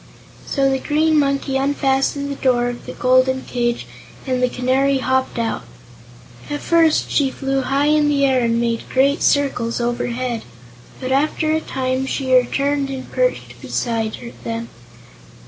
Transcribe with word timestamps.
So 0.47 0.67
the 0.71 0.79
Green 0.79 1.19
Monkey 1.19 1.57
unfastened 1.57 2.31
the 2.31 2.35
door 2.35 2.69
of 2.69 2.87
the 2.87 2.93
golden 2.93 3.43
cage 3.43 3.85
and 4.25 4.41
the 4.41 4.49
Canary 4.49 4.97
hopped 4.97 5.37
out. 5.37 5.61
At 6.49 6.61
first 6.61 7.11
she 7.11 7.29
flew 7.29 7.61
high 7.61 7.85
in 7.85 8.09
the 8.09 8.25
air 8.25 8.43
and 8.43 8.59
made 8.59 8.89
great 8.89 9.21
circles 9.21 9.79
overhead, 9.79 10.41
but 10.99 11.11
after 11.11 11.51
a 11.51 11.61
time 11.61 12.07
she 12.07 12.33
returned 12.33 12.89
and 12.89 13.11
perched 13.11 13.61
beside 13.61 14.33
them. 14.43 14.69